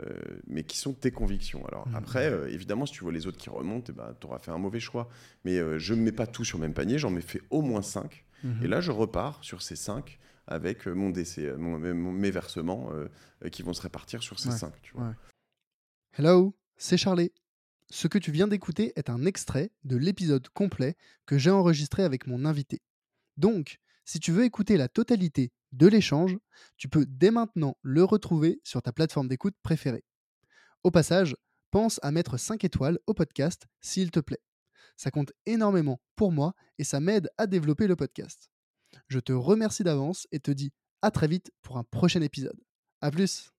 mais 0.46 0.62
qui 0.62 0.78
sont 0.78 0.92
tes 0.92 1.10
convictions. 1.10 1.66
Alors 1.66 1.88
mmh. 1.88 1.94
après, 1.96 2.30
euh, 2.30 2.48
évidemment, 2.52 2.86
si 2.86 2.92
tu 2.92 3.02
vois 3.02 3.12
les 3.12 3.26
autres 3.26 3.38
qui 3.38 3.50
remontent, 3.50 3.92
eh 3.92 3.96
ben, 3.96 4.14
tu 4.20 4.26
auras 4.28 4.38
fait 4.38 4.52
un 4.52 4.58
mauvais 4.58 4.78
choix. 4.78 5.08
Mais 5.44 5.58
euh, 5.58 5.78
je 5.78 5.94
ne 5.94 6.02
mets 6.02 6.12
pas 6.12 6.28
tout 6.28 6.44
sur 6.44 6.58
le 6.58 6.62
même 6.62 6.74
panier, 6.74 6.98
j'en 6.98 7.16
ai 7.16 7.20
fait 7.20 7.42
au 7.50 7.60
moins 7.60 7.82
5. 7.82 8.24
Mmh. 8.44 8.64
Et 8.64 8.68
là, 8.68 8.80
je 8.80 8.92
repars 8.92 9.42
sur 9.42 9.60
ces 9.62 9.74
5 9.74 10.18
avec 10.46 10.86
mon 10.86 11.10
décès, 11.10 11.52
mes 11.58 12.30
versements 12.32 12.90
qui 13.52 13.62
vont 13.62 13.72
se 13.72 13.82
répartir 13.82 14.20
sur 14.20 14.40
ces 14.40 14.50
5. 14.50 14.72
Hello, 16.18 16.56
c'est 16.76 16.96
Charlie. 16.96 17.30
Ce 17.88 18.08
que 18.08 18.18
tu 18.18 18.32
viens 18.32 18.48
d'écouter 18.48 18.92
est 18.96 19.10
un 19.10 19.26
extrait 19.26 19.70
de 19.84 19.96
l'épisode 19.96 20.48
complet 20.48 20.96
que 21.24 21.38
j'ai 21.38 21.50
enregistré 21.50 22.02
avec 22.02 22.26
mon 22.26 22.44
invité. 22.44 22.82
Donc, 23.36 23.78
si 24.04 24.18
tu 24.18 24.32
veux 24.32 24.44
écouter 24.44 24.76
la 24.76 24.88
totalité 24.88 25.52
de 25.72 25.86
l'échange, 25.86 26.36
tu 26.76 26.88
peux 26.88 27.06
dès 27.06 27.30
maintenant 27.30 27.76
le 27.82 28.04
retrouver 28.04 28.60
sur 28.64 28.82
ta 28.82 28.92
plateforme 28.92 29.28
d'écoute 29.28 29.54
préférée. 29.62 30.04
Au 30.82 30.90
passage, 30.90 31.36
pense 31.70 32.00
à 32.02 32.10
mettre 32.10 32.36
5 32.36 32.64
étoiles 32.64 32.98
au 33.06 33.14
podcast 33.14 33.66
s'il 33.80 34.10
te 34.10 34.20
plaît. 34.20 34.42
Ça 34.96 35.10
compte 35.10 35.32
énormément 35.46 36.00
pour 36.16 36.32
moi 36.32 36.54
et 36.78 36.84
ça 36.84 37.00
m'aide 37.00 37.30
à 37.38 37.46
développer 37.46 37.86
le 37.86 37.96
podcast. 37.96 38.50
Je 39.08 39.18
te 39.18 39.32
remercie 39.32 39.84
d'avance 39.84 40.26
et 40.32 40.40
te 40.40 40.50
dis 40.50 40.72
à 41.02 41.10
très 41.10 41.28
vite 41.28 41.52
pour 41.62 41.78
un 41.78 41.84
prochain 41.84 42.22
épisode. 42.22 42.60
A 43.00 43.10
plus 43.10 43.50